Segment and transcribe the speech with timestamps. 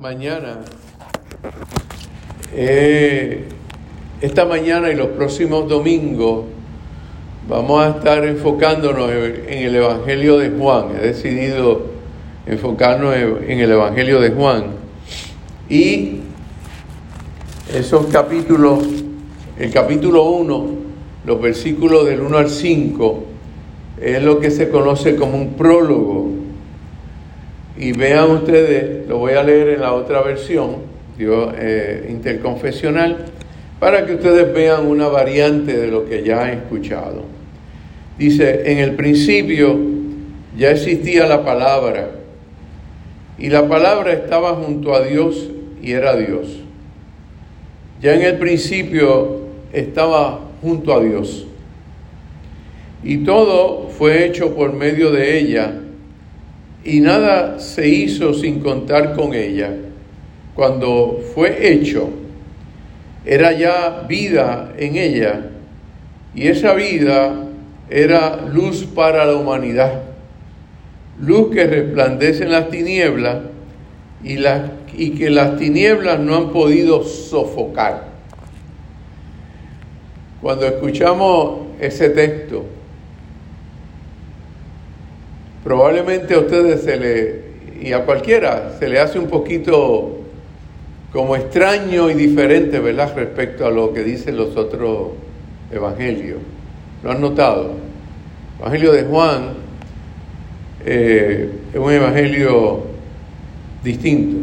[0.00, 0.58] mañana,
[2.52, 3.44] eh,
[4.20, 6.44] esta mañana y los próximos domingos,
[7.48, 10.88] vamos a estar enfocándonos en el Evangelio de Juan.
[10.96, 11.86] He decidido
[12.46, 14.64] enfocarnos en el Evangelio de Juan.
[15.70, 16.20] Y
[17.74, 18.80] esos capítulos,
[19.58, 20.66] el capítulo 1,
[21.24, 23.24] los versículos del 1 al 5,
[24.02, 26.45] es lo que se conoce como un prólogo.
[27.78, 30.76] Y vean ustedes, lo voy a leer en la otra versión,
[31.18, 33.26] eh, interconfesional,
[33.78, 37.24] para que ustedes vean una variante de lo que ya han escuchado.
[38.18, 39.76] Dice, en el principio
[40.56, 42.10] ya existía la palabra,
[43.38, 45.50] y la palabra estaba junto a Dios
[45.82, 46.60] y era Dios.
[48.00, 49.40] Ya en el principio
[49.72, 51.46] estaba junto a Dios.
[53.02, 55.80] Y todo fue hecho por medio de ella,
[56.86, 59.74] y nada se hizo sin contar con ella.
[60.54, 62.08] Cuando fue hecho,
[63.24, 65.50] era ya vida en ella,
[66.32, 67.48] y esa vida
[67.90, 70.00] era luz para la humanidad,
[71.20, 73.38] luz que resplandece en las tinieblas
[74.22, 74.38] y,
[74.96, 78.04] y que las tinieblas no han podido sofocar.
[80.40, 82.75] Cuando escuchamos ese texto,
[85.66, 87.40] probablemente a ustedes se le,
[87.84, 90.20] y a cualquiera, se le hace un poquito
[91.12, 95.08] como extraño y diferente, ¿verdad?, respecto a lo que dicen los otros
[95.72, 96.38] evangelios.
[97.02, 97.72] ¿Lo han notado?
[97.72, 99.54] El Evangelio de Juan
[100.84, 102.82] eh, es un evangelio
[103.82, 104.36] distinto.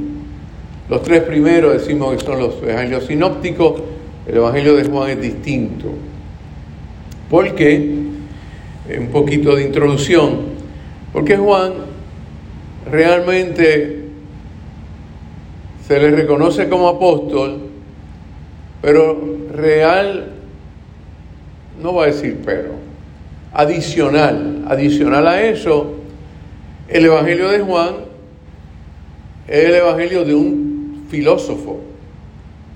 [0.90, 3.82] Los tres primeros decimos que son los evangelios sinópticos,
[4.28, 5.88] el evangelio de Juan es distinto.
[7.30, 7.94] Porque,
[9.00, 10.53] un poquito de introducción,
[11.14, 11.74] porque Juan
[12.92, 14.06] realmente
[15.88, 17.70] se le reconoce como apóstol,
[18.82, 20.32] pero real,
[21.82, 22.72] no va a decir pero,
[23.54, 25.94] adicional, adicional a eso,
[26.88, 27.94] el Evangelio de Juan
[29.48, 31.80] es el Evangelio de un filósofo,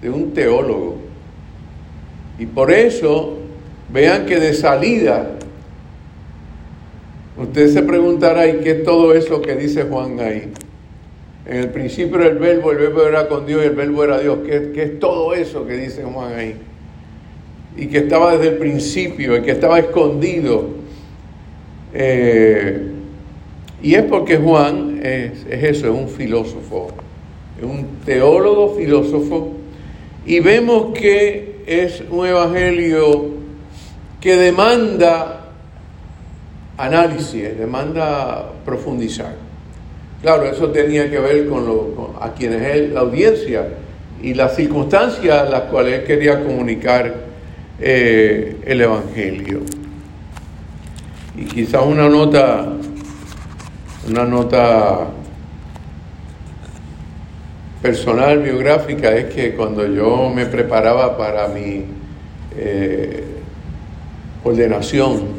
[0.02, 0.97] de un teólogo.
[2.38, 3.38] Y por eso,
[3.90, 5.37] vean que de salida
[7.38, 10.52] Usted se preguntará, ¿y qué es todo eso que dice Juan ahí?
[11.46, 14.20] En el principio era el verbo, el verbo era con Dios y el verbo era
[14.20, 14.40] Dios.
[14.44, 16.56] ¿Qué, es todo eso que dice Juan ahí?
[17.78, 20.66] Y que estaba desde el principio y que estaba escondido.
[21.94, 22.88] Eh,
[23.84, 26.88] y es porque Juan es, es eso, es un filósofo,
[27.59, 29.53] es un teólogo filósofo.
[30.26, 33.26] Y vemos que es un evangelio
[34.20, 35.37] que demanda
[36.78, 39.36] análisis, demanda profundizar.
[40.22, 43.68] Claro, eso tenía que ver con, lo, a quienes es la audiencia
[44.22, 47.14] y las circunstancias a las cuales él quería comunicar
[47.80, 49.62] eh, el Evangelio.
[51.38, 52.68] Y quizás una nota,
[54.09, 55.08] una nota
[57.82, 61.86] personal, biográfica, es que cuando yo me preparaba para mi
[62.56, 63.24] eh,
[64.44, 65.37] ordenación,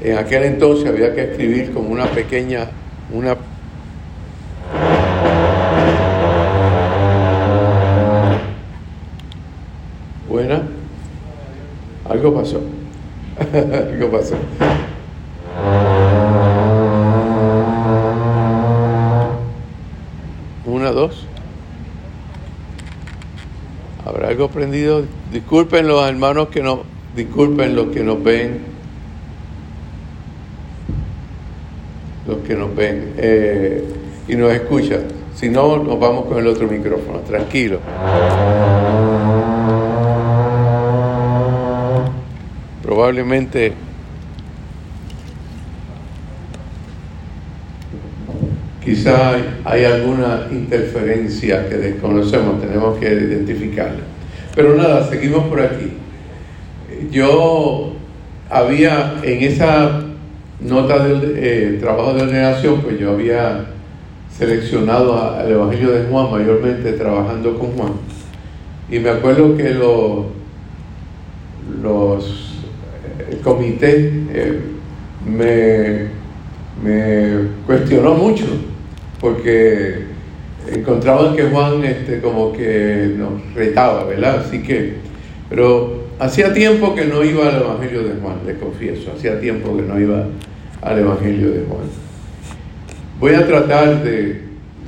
[0.00, 2.68] en aquel entonces había que escribir como una pequeña,
[3.12, 3.36] una
[10.28, 10.62] buena.
[12.08, 12.60] Algo pasó.
[13.52, 14.36] Algo pasó.
[20.64, 21.26] Una, dos.
[24.04, 25.02] ¿Habrá algo prendido?
[25.32, 28.78] Disculpen los hermanos que no, disculpen los que nos ven
[32.28, 33.84] los que nos ven eh,
[34.27, 35.00] y nos escuchan.
[35.34, 37.80] Si no, nos vamos con el otro micrófono, tranquilo.
[42.82, 43.72] Probablemente
[48.84, 54.00] quizá hay alguna interferencia que desconocemos, tenemos que identificarla.
[54.54, 55.92] Pero nada, seguimos por aquí.
[57.10, 57.92] Yo
[58.50, 60.02] había en esa
[60.60, 63.66] nota del eh, trabajo de ordenación, pues yo había
[64.38, 67.92] seleccionado al Evangelio de Juan, mayormente trabajando con Juan.
[68.90, 70.26] Y me acuerdo que los,
[71.82, 72.54] los
[73.30, 74.60] el comité eh,
[75.26, 76.08] me,
[76.82, 78.44] me cuestionó mucho,
[79.20, 80.04] porque
[80.72, 84.44] encontraban que Juan este, como que nos retaba, ¿verdad?
[84.46, 84.94] Así que,
[85.50, 89.82] pero hacía tiempo que no iba al Evangelio de Juan, le confieso, hacía tiempo que
[89.82, 90.26] no iba
[90.80, 92.07] al Evangelio de Juan.
[93.20, 94.42] Voy a tratar de,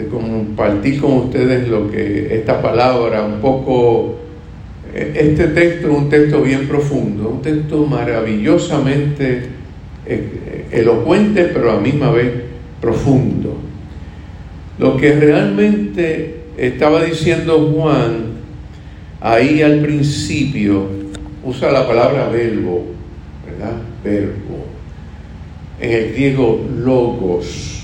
[0.09, 4.19] compartir con ustedes lo que esta palabra, un poco,
[4.95, 9.43] eh, este texto es un texto bien profundo, un texto maravillosamente
[10.07, 12.31] eh, elocuente, pero a la misma vez
[12.81, 13.57] profundo.
[14.79, 18.27] Lo que realmente estaba diciendo Juan
[19.21, 20.87] ahí al principio,
[21.45, 22.85] usa la palabra verbo,
[23.45, 23.75] ¿verdad?
[24.05, 24.67] Verbo.
[25.81, 27.80] En el griego logos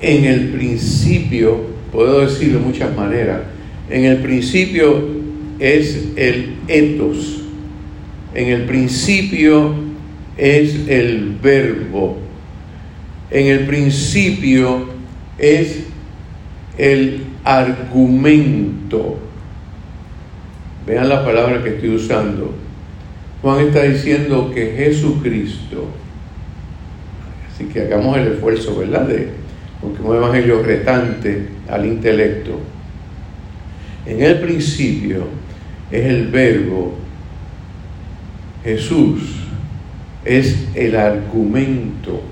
[0.00, 1.60] en el principio,
[1.90, 3.40] puedo decir de muchas maneras,
[3.90, 5.02] en el principio
[5.58, 7.42] es el etos,
[8.34, 9.74] en el principio
[10.36, 12.18] es el verbo,
[13.30, 14.86] en el principio
[15.38, 15.80] es
[16.76, 19.18] el argumento.
[20.86, 22.54] Vean la palabra que estoy usando.
[23.42, 25.86] Juan está diciendo que Jesucristo,
[27.52, 29.06] así que hagamos el esfuerzo, ¿verdad?
[29.06, 29.28] De,
[29.80, 32.58] porque un evangelio retante al intelecto.
[34.06, 35.24] En el principio
[35.90, 36.94] es el verbo,
[38.64, 39.20] Jesús
[40.24, 42.22] es el argumento.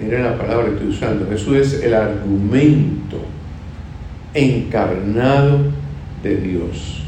[0.00, 1.28] Miren la palabra que estoy usando.
[1.28, 3.18] Jesús es el argumento
[4.34, 5.72] encarnado
[6.22, 7.02] de Dios.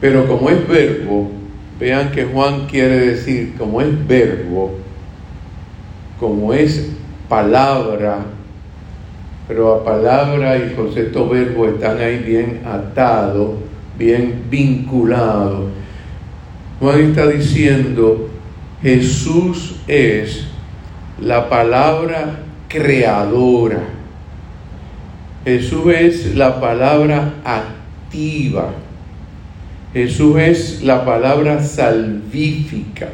[0.00, 1.30] Pero como es verbo,
[1.78, 4.79] vean que Juan quiere decir, como es verbo,
[6.20, 6.90] como es
[7.28, 8.18] palabra,
[9.48, 13.52] pero a palabra y concepto verbo están ahí bien atados,
[13.98, 15.70] bien vinculados.
[16.78, 18.28] Juan está diciendo,
[18.82, 20.46] Jesús es
[21.20, 23.80] la palabra creadora.
[25.44, 28.72] Jesús es la palabra activa.
[29.92, 33.08] Jesús es la palabra salvífica.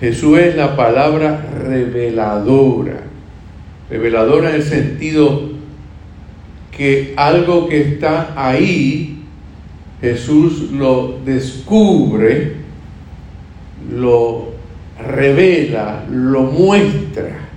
[0.00, 3.02] Jesús es la palabra reveladora.
[3.90, 5.50] Reveladora en el sentido
[6.76, 9.22] que algo que está ahí,
[10.00, 12.54] Jesús lo descubre,
[13.92, 14.54] lo
[15.06, 17.48] revela, lo muestra.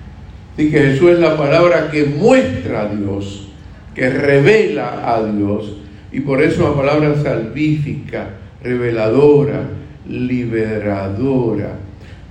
[0.53, 3.47] Así que Jesús es la palabra que muestra a Dios,
[3.95, 5.77] que revela a Dios.
[6.11, 8.31] Y por eso la palabra salvífica,
[8.61, 9.61] reveladora,
[10.09, 11.82] liberadora.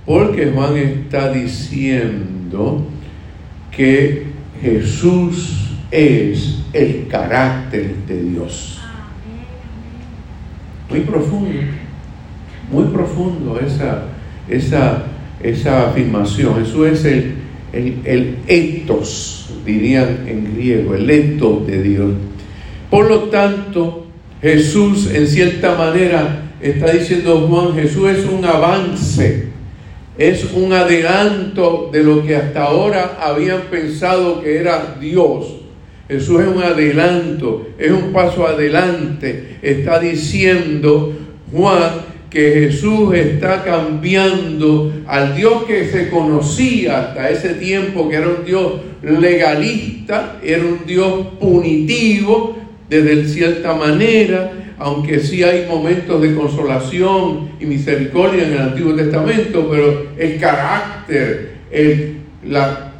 [0.05, 2.85] Porque Juan está diciendo
[3.71, 4.25] que
[4.61, 8.79] Jesús es el carácter de Dios.
[10.89, 11.49] Muy profundo,
[12.71, 14.05] muy profundo esa,
[14.49, 15.05] esa,
[15.41, 16.55] esa afirmación.
[16.63, 17.33] Jesús es el,
[17.71, 22.13] el, el etos, dirían en griego, el etos de Dios.
[22.89, 24.07] Por lo tanto,
[24.41, 29.52] Jesús en cierta manera está diciendo Juan, Jesús es un avance
[30.17, 35.55] es un adelanto de lo que hasta ahora habían pensado que era Dios.
[36.07, 39.57] Jesús es un adelanto, es un paso adelante.
[39.61, 41.13] Está diciendo
[41.51, 48.27] Juan que Jesús está cambiando al Dios que se conocía hasta ese tiempo, que era
[48.27, 48.73] un Dios
[49.03, 52.57] legalista, era un Dios punitivo
[52.89, 59.67] desde cierta manera, aunque sí hay momentos de consolación y misericordia en el Antiguo Testamento,
[59.69, 61.53] pero el carácter,
[62.43, 62.91] la,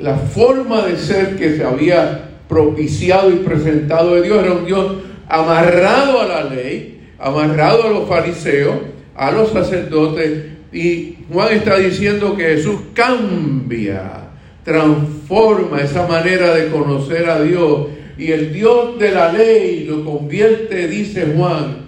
[0.00, 4.96] la forma de ser que se había propiciado y presentado de Dios era un Dios
[5.28, 8.76] amarrado a la ley, amarrado a los fariseos,
[9.14, 14.28] a los sacerdotes, y Juan está diciendo que Jesús cambia,
[14.64, 17.88] transforma esa manera de conocer a Dios
[18.20, 21.86] y el Dios de la ley lo convierte, dice Juan,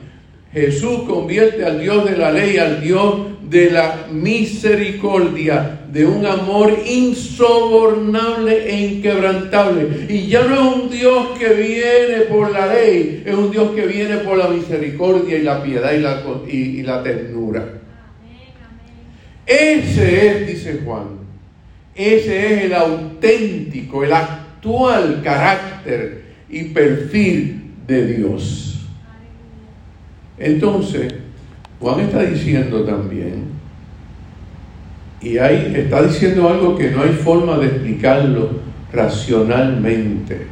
[0.50, 3.16] Jesús convierte al Dios de la ley, al Dios
[3.50, 10.06] de la misericordia, de un amor insobornable e inquebrantable.
[10.08, 13.86] Y ya no es un Dios que viene por la ley, es un Dios que
[13.86, 17.74] viene por la misericordia y la piedad y la, y, la ternura.
[19.44, 21.08] Ese es, dice Juan,
[21.94, 24.12] ese es el auténtico, el
[24.62, 28.86] actual carácter y perfil de Dios.
[30.38, 31.12] Entonces,
[31.80, 33.46] Juan está diciendo también,
[35.20, 38.50] y ahí está diciendo algo que no hay forma de explicarlo
[38.92, 40.46] racionalmente.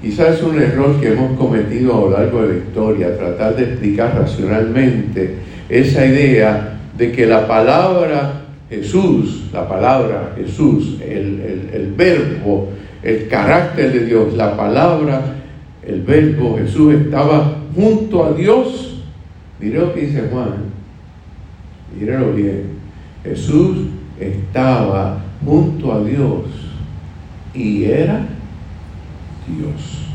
[0.00, 3.64] Quizás es un error que hemos cometido a lo largo de la historia, tratar de
[3.64, 5.34] explicar racionalmente
[5.68, 12.70] esa idea de que la palabra Jesús, la palabra Jesús, el, el, el verbo,
[13.02, 15.36] el carácter de Dios, la palabra,
[15.86, 19.02] el verbo, Jesús estaba junto a Dios.
[19.58, 20.64] Mire lo que dice Juan,
[21.98, 22.80] míralo bien.
[23.24, 23.88] Jesús
[24.18, 26.44] estaba junto a Dios
[27.54, 28.26] y era
[29.46, 30.06] Dios.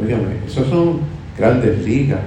[0.00, 1.00] Óigame, esos son
[1.36, 2.20] grandes ligas.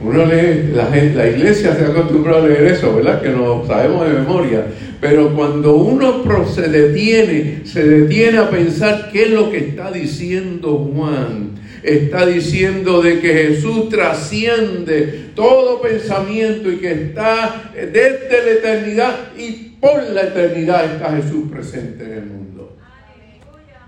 [0.00, 3.20] Uno lee, la, la iglesia se ha acostumbrado a leer eso, ¿verdad?
[3.20, 4.64] Que no sabemos de memoria.
[5.00, 10.90] Pero cuando uno se detiene, se detiene a pensar qué es lo que está diciendo
[10.92, 11.50] Juan.
[11.82, 19.76] Está diciendo de que Jesús trasciende todo pensamiento y que está desde la eternidad y
[19.80, 22.76] por la eternidad está Jesús presente en el mundo.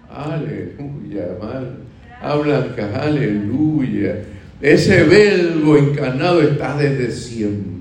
[0.08, 1.36] Aleluya.
[2.22, 2.74] Aleluya.
[2.76, 4.16] que aleluya.
[4.60, 7.80] Ese verbo encarnado está desde siempre.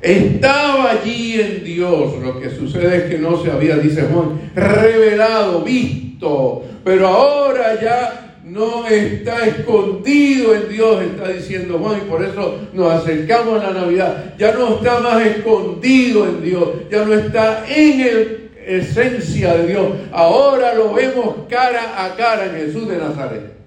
[0.00, 2.18] Estaba allí en Dios.
[2.22, 6.64] Lo que sucede es que no se había, dice Juan, revelado, visto.
[6.84, 12.92] Pero ahora ya no está escondido en Dios, está diciendo Juan, y por eso nos
[12.92, 14.34] acercamos a la Navidad.
[14.36, 19.86] Ya no está más escondido en Dios, ya no está en el esencia de Dios.
[20.12, 23.61] Ahora lo vemos cara a cara en Jesús de Nazaret.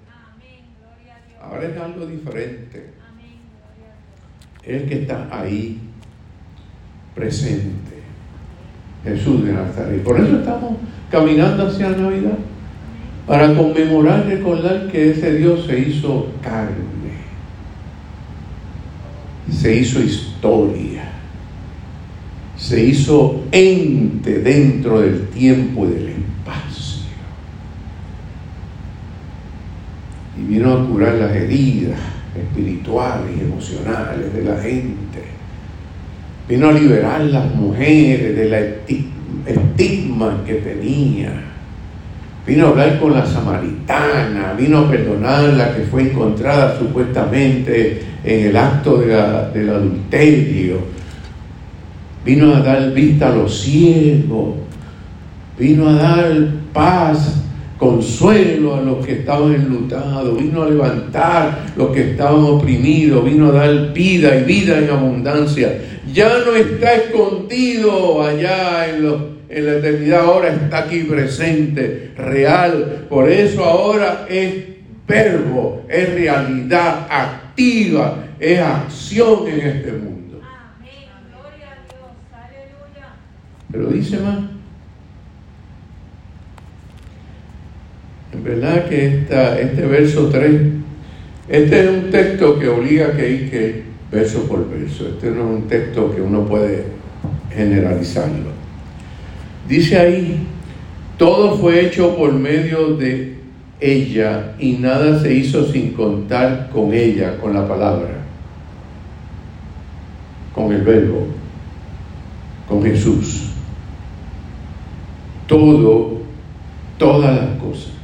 [1.48, 2.90] Ahora es algo diferente.
[4.62, 5.78] El que está ahí,
[7.14, 7.96] presente.
[9.04, 10.02] Jesús de Nazaret.
[10.02, 10.74] Por eso estamos
[11.10, 12.38] caminando hacia la Navidad.
[13.26, 16.74] Para conmemorar, recordar que ese Dios se hizo carne.
[19.50, 21.12] Se hizo historia.
[22.56, 26.35] Se hizo ente dentro del tiempo y del y
[30.48, 31.98] vino a curar las heridas
[32.36, 35.22] espirituales y emocionales de la gente.
[36.48, 38.60] Vino a liberar las mujeres de la
[39.46, 41.32] estigma que tenía.
[42.46, 48.46] Vino a hablar con la samaritana, vino a perdonar la que fue encontrada supuestamente en
[48.46, 50.78] el acto del adulterio.
[52.24, 54.54] Vino a dar vista a los ciegos.
[55.58, 57.45] Vino a dar paz
[57.78, 63.52] consuelo a los que estaban enlutados, vino a levantar los que estaban oprimidos, vino a
[63.52, 65.78] dar vida y vida en abundancia.
[66.12, 69.04] Ya no está escondido allá en,
[69.48, 73.06] en la eternidad, ahora está aquí presente, real.
[73.10, 74.54] Por eso ahora es
[75.06, 80.40] verbo, es realidad activa, es acción en este mundo.
[80.42, 81.10] Amén.
[81.30, 82.08] Gloria a Dios.
[82.32, 83.14] Aleluya.
[83.70, 84.55] Pero dice más.
[88.42, 88.88] ¿Verdad?
[88.88, 89.20] Que
[89.60, 90.60] este verso 3,
[91.48, 95.08] este es un texto que obliga a que ir que verso por verso.
[95.08, 96.84] Este no es un texto que uno puede
[97.54, 98.50] generalizarlo.
[99.68, 100.46] Dice ahí,
[101.18, 103.36] todo fue hecho por medio de
[103.80, 108.22] ella y nada se hizo sin contar con ella, con la palabra,
[110.54, 111.26] con el verbo,
[112.68, 113.50] con Jesús.
[115.46, 116.22] Todo,
[116.98, 117.95] todas las cosas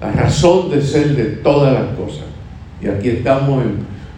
[0.00, 2.24] la razón de ser de todas las cosas.
[2.80, 3.64] Y aquí estamos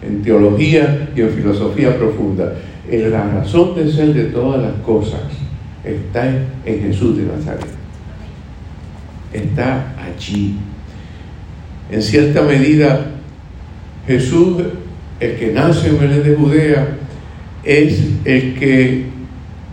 [0.01, 2.53] en, teología y en filosofía profunda.
[2.89, 5.21] En la razón de ser de todas las cosas
[5.83, 7.67] está en, Jesús de Nazaret.
[9.33, 10.57] Está allí.
[11.89, 13.05] En cierta medida,
[14.07, 14.57] Jesús,
[15.19, 16.97] el que nace en Belén de Judea,
[17.63, 19.05] es el que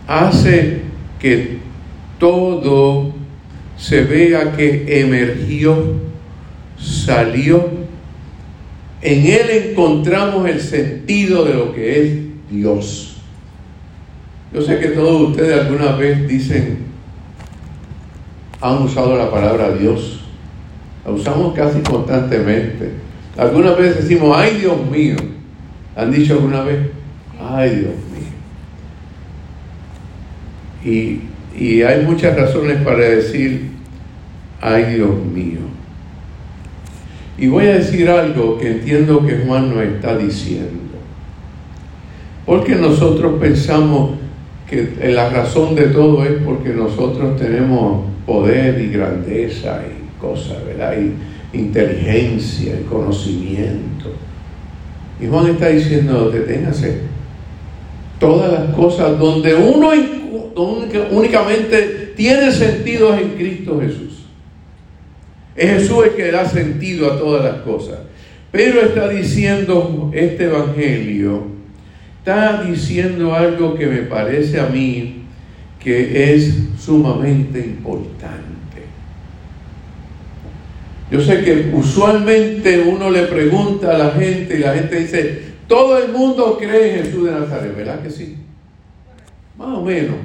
[0.07, 0.81] hace
[1.19, 1.59] que
[2.19, 3.08] todo
[3.79, 5.95] se vea que emergió,
[6.77, 7.69] salió.
[9.01, 12.19] En Él encontramos el sentido de lo que es
[12.51, 13.21] Dios.
[14.53, 16.79] Yo sé que todos ustedes alguna vez dicen,
[18.59, 20.19] han usado la palabra Dios.
[21.05, 22.91] La usamos casi constantemente.
[23.37, 25.15] Algunas veces decimos, ay Dios mío.
[25.95, 26.79] ¿Han dicho alguna vez?
[27.39, 27.93] Ay Dios
[30.83, 30.93] mío.
[30.93, 31.21] Y
[31.59, 33.68] y hay muchas razones para decir,
[34.61, 35.59] ay Dios mío.
[37.37, 40.89] Y voy a decir algo que entiendo que Juan nos está diciendo.
[42.45, 44.11] Porque nosotros pensamos
[44.69, 50.95] que la razón de todo es porque nosotros tenemos poder y grandeza y cosas, ¿verdad?
[50.97, 54.11] Y inteligencia y conocimiento.
[55.21, 57.01] Y Juan está diciendo, deténgase.
[58.19, 59.91] Todas las cosas donde uno
[61.11, 64.18] únicamente tiene sentido en Cristo Jesús.
[65.59, 67.99] Es Jesús el que da sentido a todas las cosas.
[68.49, 71.43] Pero está diciendo este Evangelio,
[72.19, 75.23] está diciendo algo que me parece a mí
[75.83, 78.39] que es sumamente importante.
[81.11, 85.97] Yo sé que usualmente uno le pregunta a la gente y la gente dice, Todo
[86.01, 88.37] el mundo cree en Jesús de Nazaret, ¿verdad que sí?
[89.57, 90.15] Más o menos.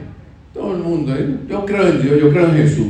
[0.53, 1.13] Todo el mundo.
[1.13, 1.27] ¿eh?
[1.49, 2.87] Yo creo en Dios, yo creo en Jesús.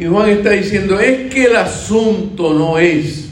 [0.00, 3.28] Y Juan está diciendo, es que el asunto no es,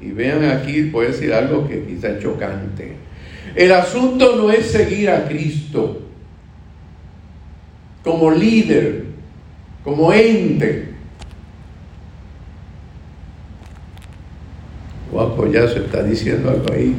[0.00, 2.92] y vean aquí, puedo decir algo que quizá es chocante,
[3.56, 6.02] el asunto no es seguir a Cristo
[8.04, 9.06] como líder,
[9.82, 10.90] como ente.
[15.10, 16.94] Juan se está diciendo algo ahí.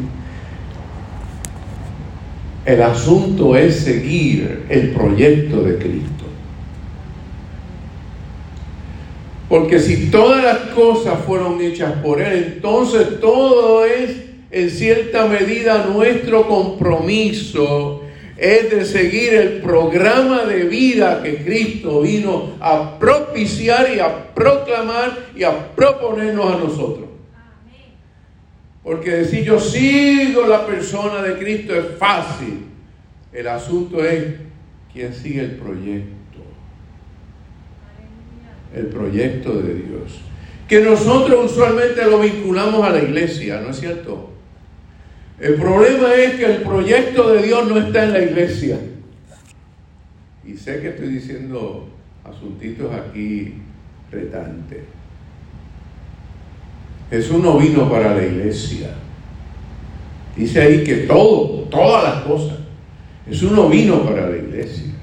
[2.65, 6.14] El asunto es seguir el proyecto de Cristo.
[9.55, 14.11] Porque si todas las cosas fueron hechas por Él, entonces todo es
[14.51, 18.01] en cierta medida nuestro compromiso
[18.35, 25.19] es de seguir el programa de vida que Cristo vino a propiciar y a proclamar
[25.33, 27.07] y a proponernos a nosotros.
[28.83, 32.65] Porque decir yo sigo la persona de Cristo es fácil.
[33.31, 34.21] El asunto es
[34.91, 36.24] quién sigue el proyecto.
[38.75, 40.19] El proyecto de Dios.
[40.67, 44.31] Que nosotros usualmente lo vinculamos a la iglesia, ¿no es cierto?
[45.39, 48.79] El problema es que el proyecto de Dios no está en la iglesia.
[50.45, 51.89] Y sé que estoy diciendo
[52.23, 53.55] asuntitos aquí
[54.11, 54.79] retantes.
[57.09, 58.89] Jesús no vino para la iglesia.
[60.35, 62.57] Dice ahí que todo, todas las cosas.
[63.27, 64.93] Jesús no vino para la iglesia.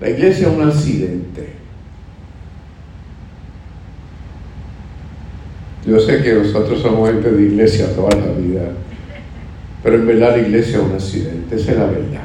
[0.00, 1.59] La iglesia es un accidente.
[5.90, 8.70] Yo sé que nosotros somos gente de iglesia toda la vida.
[9.82, 12.22] Pero en verdad la iglesia es un accidente, esa es la verdad.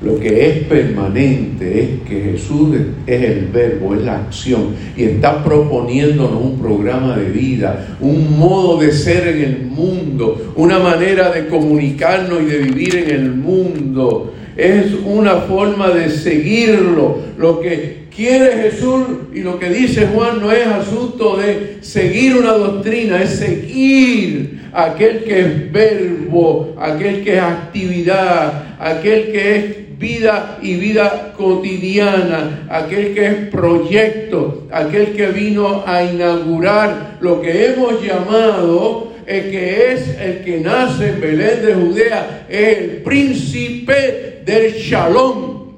[0.00, 5.42] Lo que es permanente es que Jesús es el verbo, es la acción y está
[5.42, 11.48] proponiéndonos un programa de vida, un modo de ser en el mundo, una manera de
[11.48, 14.34] comunicarnos y de vivir en el mundo.
[14.56, 17.18] Es una forma de seguirlo.
[17.38, 22.52] Lo que quiere Jesús y lo que dice Juan no es asunto de seguir una
[22.52, 30.58] doctrina, es seguir aquel que es verbo, aquel que es actividad, aquel que es vida
[30.60, 38.02] y vida cotidiana, aquel que es proyecto, aquel que vino a inaugurar lo que hemos
[38.02, 45.72] llamado el que es el que nace en Belén de Judea, el príncipe del shalom,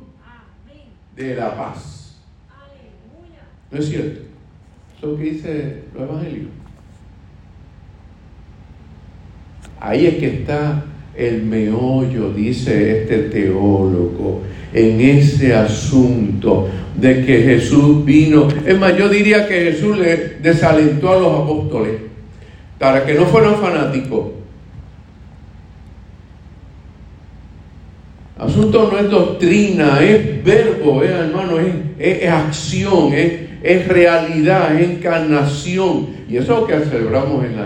[1.14, 1.93] de la paz.
[3.70, 4.20] ¿No es cierto?
[4.98, 6.48] Eso que dice los evangelios.
[9.80, 18.04] Ahí es que está el meollo, dice este teólogo, en ese asunto de que Jesús
[18.04, 18.48] vino.
[18.66, 21.94] Es más, yo diría que Jesús le desalentó a los apóstoles
[22.78, 24.32] para que no fueran fanáticos.
[28.36, 33.32] Asunto no es doctrina, es verbo, ¿eh, hermano, es, es acción, es,
[33.64, 36.08] es realidad, es encarnación.
[36.28, 37.64] Y eso es lo que celebramos en la,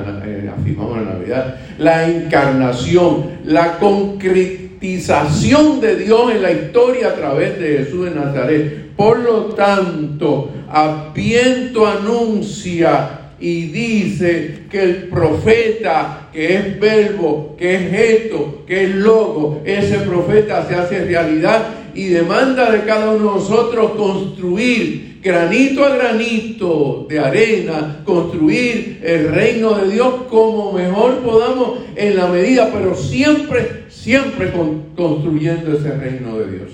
[0.57, 1.57] afirmamos en la Navidad.
[1.79, 8.95] La encarnación, la concretización de Dios en la historia a través de Jesús de Nazaret.
[8.97, 13.09] Por lo tanto, Apiento anuncia
[13.41, 19.99] y dice que el profeta, que es verbo, que es esto, que es logo, ese
[20.01, 27.07] profeta se hace realidad y demanda de cada uno de nosotros construir granito a granito
[27.07, 33.85] de arena, construir el reino de Dios como mejor podamos en la medida, pero siempre,
[33.91, 34.51] siempre
[34.97, 36.71] construyendo ese reino de Dios.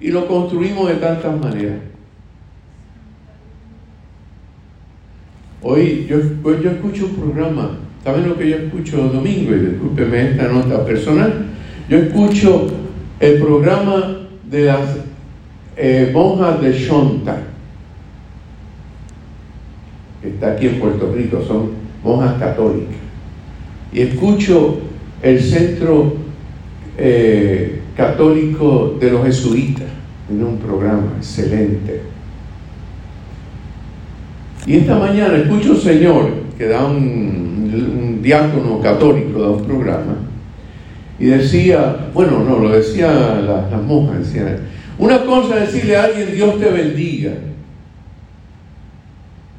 [0.00, 1.80] Y lo construimos de tantas maneras.
[5.60, 6.20] Hoy yo,
[6.58, 9.54] yo escucho un programa, ¿saben lo que yo escucho domingo?
[9.54, 11.34] Y discúlpeme esta nota personal.
[11.86, 12.68] Yo escucho
[13.20, 15.09] el programa de las
[15.82, 17.38] eh, monjas de Shonta,
[20.20, 21.70] que está aquí en Puerto Rico, son
[22.04, 22.96] monjas católicas.
[23.90, 24.78] Y escucho
[25.22, 26.16] el centro
[26.98, 29.86] eh, católico de los jesuitas
[30.28, 32.02] en un programa excelente.
[34.66, 40.14] Y esta mañana escucho un señor que da un, diácono católico, da un programa,
[41.18, 44.58] y decía, bueno, no, lo decía las, las monjas, decían,
[45.00, 47.32] una cosa es decirle a alguien Dios te bendiga.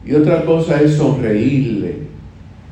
[0.05, 1.95] Y otra cosa es sonreírle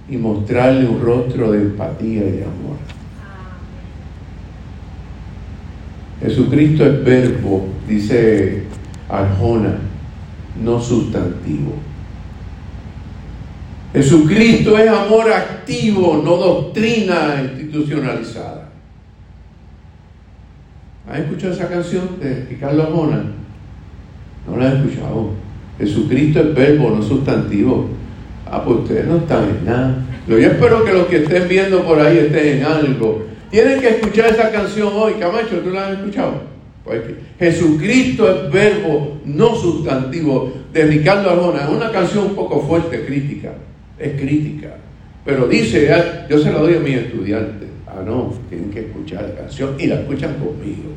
[0.07, 2.77] y mostrarle un rostro de empatía y de amor.
[6.21, 8.63] Jesucristo es verbo, dice
[9.09, 9.79] Arjona,
[10.61, 11.73] no sustantivo.
[13.93, 18.58] Jesucristo es amor activo, no doctrina institucionalizada.
[21.09, 23.23] ¿Han escuchado esa canción de Carlos Mona?
[24.47, 25.31] No la han escuchado.
[25.79, 27.89] Jesucristo es verbo, no sustantivo.
[28.45, 30.05] Ah, pues ustedes no están en nada.
[30.27, 33.25] Yo espero que los que estén viendo por ahí estén en algo.
[33.49, 35.13] Tienen que escuchar esa canción hoy.
[35.13, 36.43] Camacho, ¿tú la has escuchado?
[36.83, 37.01] Pues
[37.39, 41.63] Jesucristo es verbo, no sustantivo, de Ricardo Arjona.
[41.63, 43.53] Es una canción un poco fuerte, crítica.
[43.97, 44.75] Es crítica.
[45.25, 45.89] Pero dice,
[46.29, 47.69] yo se la doy a mis estudiantes.
[47.99, 50.91] Ah, no, tienen que escuchar la canción y la escuchan conmigo.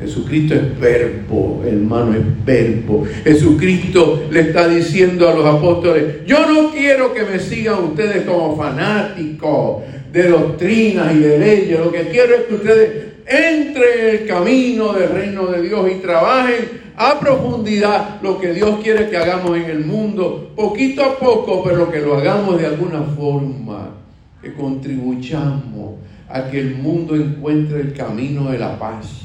[0.00, 3.06] Jesucristo es verbo, hermano, es verbo.
[3.22, 8.56] Jesucristo le está diciendo a los apóstoles, yo no quiero que me sigan ustedes como
[8.56, 11.78] fanáticos de doctrinas y de leyes.
[11.78, 16.00] Lo que quiero es que ustedes entren en el camino del reino de Dios y
[16.00, 21.62] trabajen a profundidad lo que Dios quiere que hagamos en el mundo, poquito a poco,
[21.62, 23.99] pero que lo hagamos de alguna forma,
[24.42, 25.96] que contribuyamos
[26.28, 29.20] a que el mundo encuentre el camino de la paz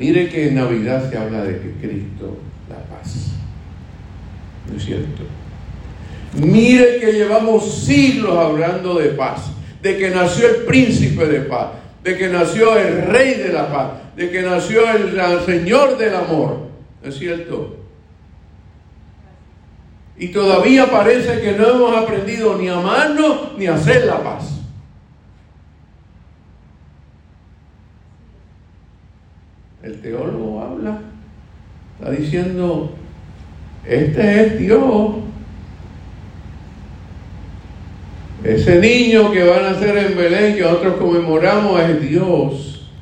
[0.00, 2.38] Mire que en Navidad se habla de que Cristo
[2.70, 3.32] la paz.
[4.70, 5.24] ¿No es cierto?
[6.38, 9.50] Mire que llevamos siglos hablando de paz,
[9.82, 13.90] de que nació el príncipe de paz, de que nació el rey de la paz,
[14.16, 16.68] de que nació el, Señor del amor.
[17.02, 17.79] ¿No es cierto?
[20.20, 24.60] Y todavía parece que no hemos aprendido ni a amarnos ni a hacer la paz.
[29.82, 31.00] el teólogo habla,
[31.98, 32.92] está diciendo,
[33.86, 35.14] este es Dios.
[38.44, 42.92] Ese niño que van a nacer en Belén, que nosotros conmemoramos, es Dios.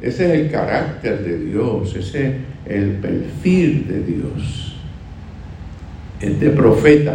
[0.00, 2.34] Ese es el carácter de Dios, ese es
[2.66, 4.69] el perfil de Dios.
[6.20, 7.14] Este profeta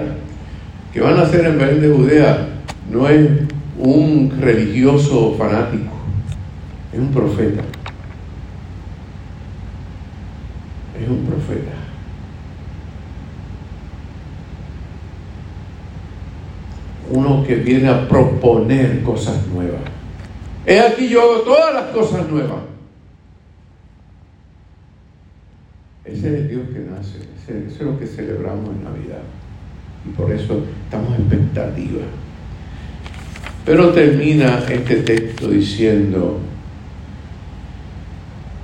[0.94, 2.48] que van a nacer en Belén de Judea
[2.91, 3.30] no es
[3.78, 5.91] un religioso fanático,
[6.94, 7.62] es un profeta.
[11.02, 11.72] es un profeta.
[17.12, 19.82] Uno que viene a proponer cosas nuevas.
[20.65, 22.75] He aquí yo hago todas las cosas nuevas.
[26.06, 29.24] Ese es el Dios que nace, ese, es lo que celebramos en Navidad.
[30.08, 32.04] Y por eso estamos en expectativa.
[33.65, 36.39] Pero termina este texto diciendo,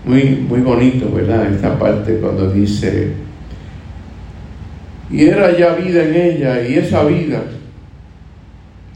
[0.06, 1.52] muy, muy bonito, ¿verdad?
[1.52, 3.14] Esta parte cuando dice,
[5.10, 7.44] y era ya vida en ella, y esa vida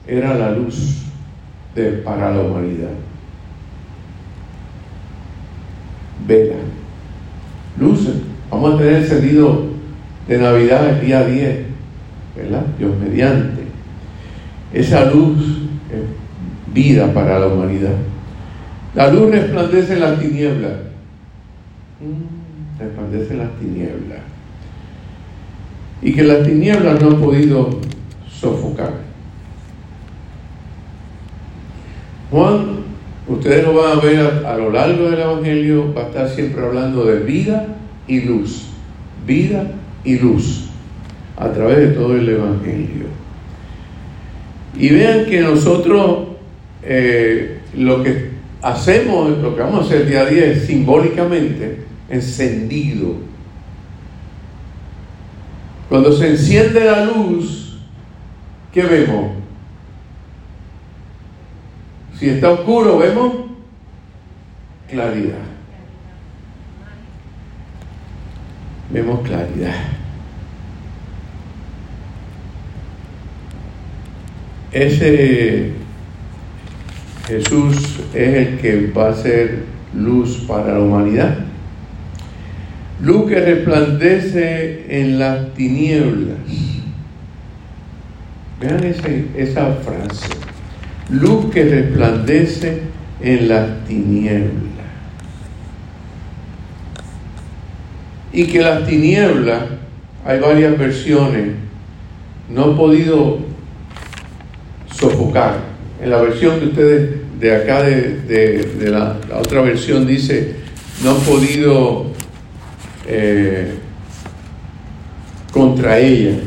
[0.07, 1.05] era la luz
[2.03, 2.91] para la humanidad.
[6.25, 6.55] Vela,
[7.77, 8.07] luz,
[8.49, 9.63] vamos a tener encendido
[10.27, 11.57] de Navidad el día 10,
[12.35, 12.65] ¿verdad?
[12.77, 13.63] Dios mediante.
[14.73, 15.37] Esa luz
[15.91, 17.95] es vida para la humanidad.
[18.93, 20.73] La luz resplandece en las tinieblas
[22.79, 24.19] resplandece las tinieblas.
[26.01, 27.69] Y que las tinieblas no han podido
[28.29, 28.93] sofocar.
[32.31, 32.65] Juan,
[33.27, 37.05] ustedes lo van a ver a, lo largo del Evangelio, va a estar siempre hablando
[37.05, 37.67] de vida
[38.07, 38.67] y luz.
[39.25, 39.71] Vida
[40.03, 40.69] y luz.
[41.37, 43.05] A través de todo el Evangelio.
[44.77, 46.27] Y vean que nosotros
[46.83, 48.29] eh, lo que
[48.61, 53.15] hacemos, lo que vamos a hacer día a día es simbólicamente encendido.
[55.89, 57.79] Cuando se enciende la luz,
[58.73, 59.31] ¿qué vemos?
[62.19, 63.33] Si está oscuro, vemos
[64.89, 65.54] claridad.
[68.95, 69.75] Vemos claridad.
[74.71, 75.73] Ese
[77.27, 81.39] Jesús es el que va a ser luz para la humanidad.
[83.01, 86.37] Luz que resplandece en las tinieblas.
[88.61, 88.81] Vean
[89.35, 90.29] esa frase.
[91.09, 92.79] Luz que resplandece
[93.19, 94.74] en las tinieblas.
[98.35, 99.63] Y que las tinieblas,
[100.25, 101.53] hay varias versiones,
[102.49, 103.39] no han podido
[104.93, 105.59] sofocar.
[106.01, 110.55] En la versión que ustedes de acá, de, la otra versión, dice,
[111.01, 112.07] no han podido
[113.07, 113.73] eh,
[115.53, 116.37] contra ella.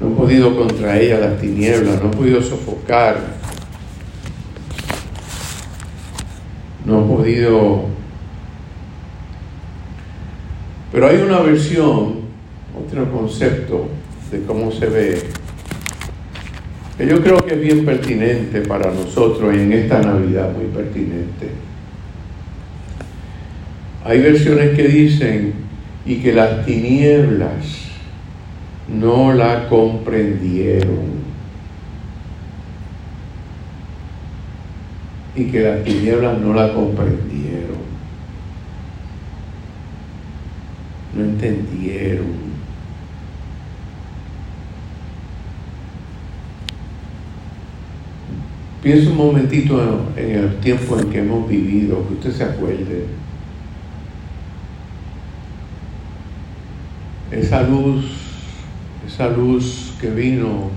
[0.00, 3.18] No he podido contra ella las tinieblas, no he podido sofocar,
[6.86, 7.95] no he podido...
[10.96, 12.20] Pero hay una versión
[12.74, 13.86] otro concepto
[14.30, 15.22] de cómo se ve,
[16.96, 21.50] que yo creo que es bien pertinente para nosotros en esta Navidad, muy pertinente.
[24.06, 25.52] Hay versiones que dicen,
[26.06, 27.90] y que las tinieblas
[28.88, 31.26] no la comprendieron.
[35.34, 37.65] Y que las tinieblas no la comprendieron.
[41.16, 42.26] No entendieron.
[48.82, 53.06] Piensa un momentito en el tiempo en que hemos vivido, que usted se acuerde.
[57.30, 58.04] Esa luz,
[59.06, 60.70] esa luz que vino,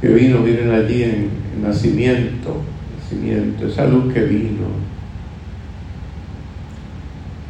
[0.00, 2.62] que vino, miren allí en, en nacimiento,
[2.98, 4.83] nacimiento, esa luz que vino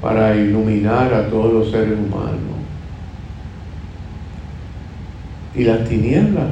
[0.04, 2.36] para iluminar a todos los seres humanos.
[5.54, 6.48] Y las tinieblas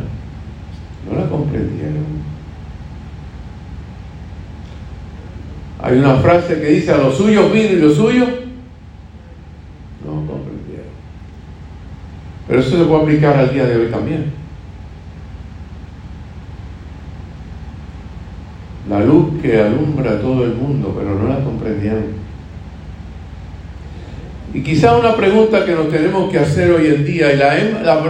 [1.07, 2.07] no la comprendieron.
[5.83, 8.29] Hay una frase que dice, a los suyos vino y los suyos
[10.03, 10.87] no comprendieron.
[12.49, 14.33] Pero eso se puede aplicar al día de hoy también.
[18.89, 22.22] La luz que alumbra a todo el mundo, pero no la comprendieron.
[24.55, 28.03] Y quizá una pregunta que nos tenemos que hacer hoy en día, y la,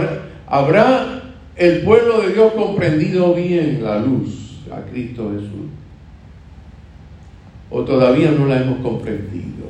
[0.47, 1.23] ¿habrá
[1.55, 5.63] el pueblo de Dios comprendido bien la luz a Cristo Jesús?
[7.73, 9.65] o todavía no la hemos comprendido.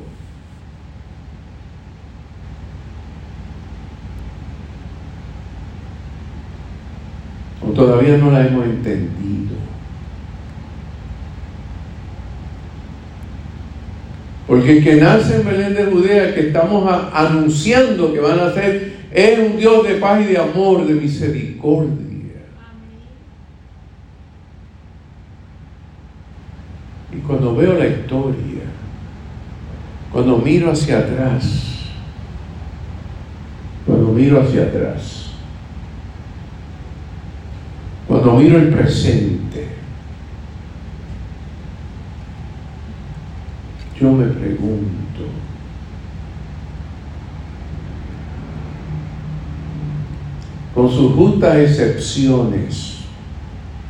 [7.66, 9.63] O todavía no la hemos entendido.
[14.54, 18.92] Porque el que nace en Belén de Judea, que estamos anunciando que van a ser,
[19.10, 22.04] es un Dios de paz y de amor, de misericordia.
[27.26, 28.62] cuando veo la historia,
[30.12, 31.88] cuando miro hacia atrás,
[33.84, 35.30] cuando miro hacia atrás,
[38.06, 39.43] cuando miro el presente,
[44.04, 45.24] yo me pregunto,
[50.74, 52.98] con sus justas excepciones,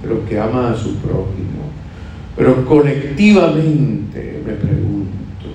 [0.00, 1.64] pero que ama a su prójimo,
[2.36, 5.48] pero colectivamente me pregunto,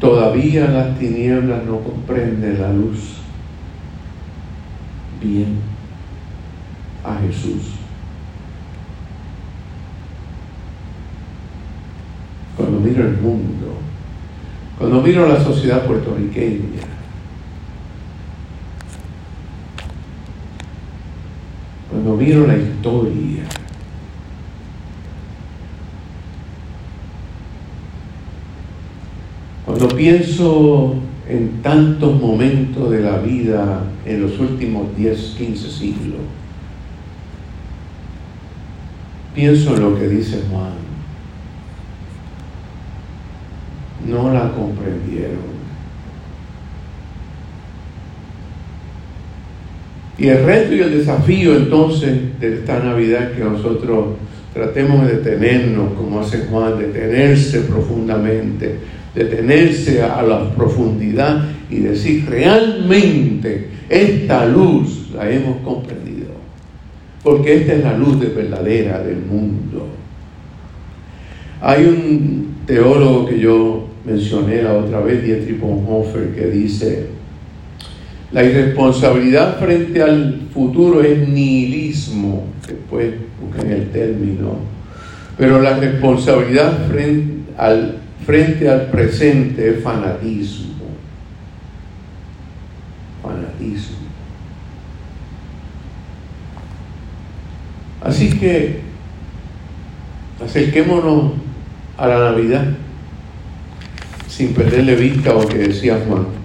[0.00, 3.16] todavía las tinieblas no comprenden la luz
[5.20, 5.58] bien
[7.04, 7.80] a Jesús.
[12.60, 13.74] Cuando el mundo,
[14.78, 16.80] cuando miro la sociedad puertorriqueña,
[21.90, 23.42] cuando miro la historia,
[29.66, 30.94] cuando pienso
[31.28, 36.20] en tantos momentos de la vida en los últimos 10, 15 siglos,
[39.34, 40.89] pienso en lo que dice Juan.
[44.10, 45.60] No la comprendieron.
[50.18, 54.16] Y el reto y el desafío entonces de esta Navidad que nosotros
[54.52, 58.74] tratemos de detenernos, como hace Juan, detenerse profundamente,
[59.14, 66.28] detenerse a la profundidad y decir, realmente esta luz la hemos comprendido.
[67.22, 69.86] Porque esta es la luz de verdadera del mundo.
[71.62, 77.06] Hay un teólogo que yo mencioné la otra vez, Dietrich Bonhoeffer, que dice,
[78.32, 84.58] la irresponsabilidad frente al futuro es nihilismo, después buscan el término,
[85.36, 90.84] pero la responsabilidad frente al, frente al presente es fanatismo.
[93.22, 93.96] Fanatismo.
[98.02, 98.80] Así que
[100.42, 101.32] acerquémonos
[101.98, 102.64] a la Navidad
[104.40, 106.40] sin perderle vista a lo que decía Juan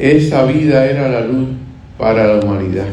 [0.00, 1.48] esa vida era la luz
[1.98, 2.86] para la humanidad.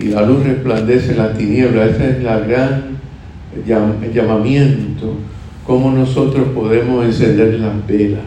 [0.00, 1.86] Y la luz resplandece en la tiniebla.
[1.86, 2.98] Ese es la gran
[4.12, 5.14] llamamiento,
[5.64, 8.24] cómo nosotros podemos encender las velas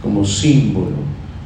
[0.00, 0.96] como símbolo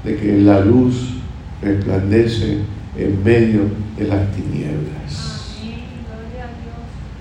[0.05, 1.15] de que la luz
[1.61, 2.59] resplandece
[2.97, 3.63] en medio
[3.99, 5.57] de las tinieblas.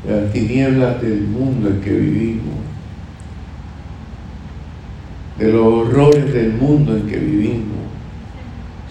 [0.08, 2.75] Las tinieblas del mundo en que vivimos.
[5.38, 7.78] De los horrores del mundo en que vivimos,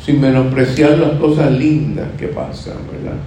[0.02, 3.18] sin menospreciar las cosas lindas que pasan, ¿verdad?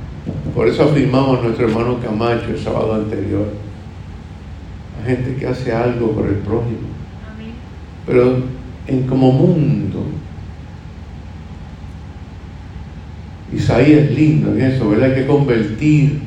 [0.54, 3.48] Por eso afirmamos a nuestro hermano Camacho el sábado anterior,
[5.00, 6.88] la gente que hace algo por el prójimo,
[8.06, 8.44] pero
[8.88, 10.04] en como mundo.
[13.54, 15.12] Isaías es lindo en eso, ¿verdad?
[15.12, 16.20] Hay que convertir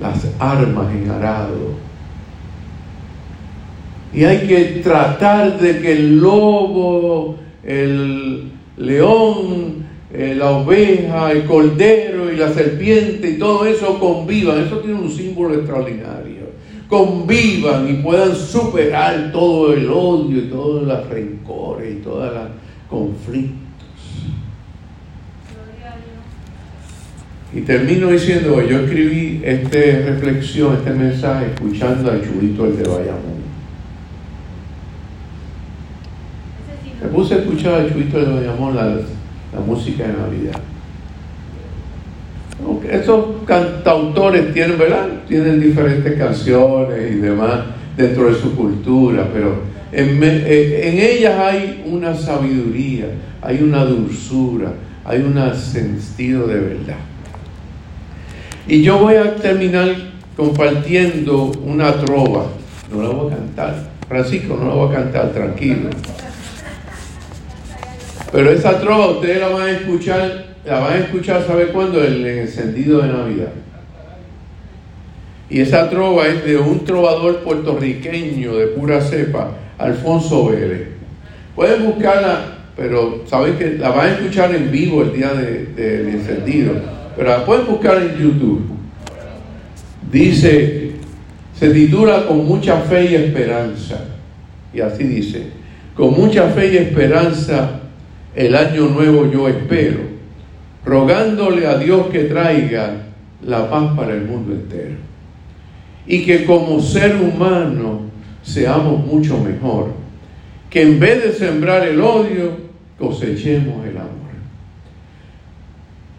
[0.00, 1.75] las armas en arado.
[4.16, 8.44] Y hay que tratar de que el lobo, el
[8.78, 14.64] león, eh, la oveja, el cordero y la serpiente y todo eso convivan.
[14.64, 16.46] Eso tiene un símbolo extraordinario.
[16.88, 22.48] Convivan y puedan superar todo el odio y todos los rencores y todos los
[22.88, 23.66] conflictos.
[27.54, 33.36] Y termino diciendo, yo escribí esta reflexión, este mensaje, escuchando a Chubito el de Bayamón.
[37.02, 40.60] Me puse a escuchar a Chubito el de Bayamón la, la música de Navidad.
[42.90, 45.08] Esos cantautores tienen, ¿verdad?
[45.26, 47.60] Tienen diferentes canciones y demás
[47.96, 53.06] dentro de su cultura, pero en, en ellas hay una sabiduría,
[53.40, 56.98] hay una dulzura, hay un sentido de verdad.
[58.68, 59.88] Y yo voy a terminar
[60.36, 62.44] compartiendo una trova.
[62.92, 63.90] No la voy a cantar.
[64.06, 65.88] Francisco, no la voy a cantar, tranquilo.
[68.36, 72.04] Pero esa trova ustedes la van a escuchar, la van a escuchar, ¿sabe cuándo?
[72.04, 73.48] El encendido de Navidad.
[75.48, 80.88] Y esa trova es de un trovador puertorriqueño de pura cepa, Alfonso Vélez.
[81.54, 86.74] Pueden buscarla, pero saben que la van a escuchar en vivo el día del encendido
[87.16, 88.66] pero la pueden buscar en YouTube.
[90.12, 90.90] Dice,
[91.58, 93.96] se titula Con mucha fe y esperanza.
[94.74, 95.44] Y así dice,
[95.94, 97.80] con mucha fe y esperanza
[98.36, 99.98] el año nuevo yo espero,
[100.84, 103.06] rogándole a Dios que traiga
[103.44, 104.94] la paz para el mundo entero.
[106.06, 108.02] Y que como ser humano
[108.42, 109.92] seamos mucho mejor.
[110.70, 112.58] Que en vez de sembrar el odio,
[112.98, 114.16] cosechemos el amor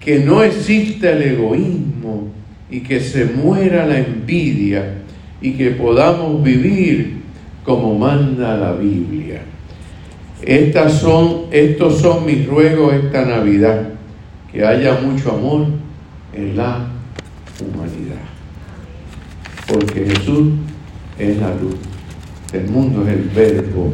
[0.07, 2.29] que no exista el egoísmo
[2.71, 4.99] y que se muera la envidia
[5.41, 7.17] y que podamos vivir
[7.65, 9.41] como manda la Biblia.
[10.41, 13.89] Estas son, estos son mis ruegos esta Navidad,
[14.51, 15.67] que haya mucho amor
[16.33, 16.87] en la
[17.59, 18.21] humanidad.
[19.67, 20.49] Porque Jesús
[21.17, 21.75] es la luz,
[22.53, 23.93] el mundo es el verbo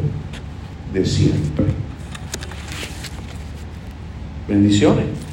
[0.92, 1.66] de siempre.
[4.46, 5.23] Bendiciones.